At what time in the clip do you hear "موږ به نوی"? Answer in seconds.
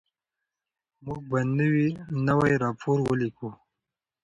1.05-2.53